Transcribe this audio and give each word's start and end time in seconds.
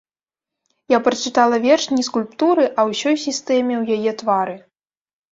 Я 0.93 0.99
прачытала 1.07 1.55
верш 1.65 1.83
не 1.95 2.03
скульптуры, 2.07 2.63
а 2.83 2.85
ўсёй 2.93 3.15
сістэме 3.25 3.73
у 3.81 3.85
яе 3.97 4.11
твары. 4.23 4.55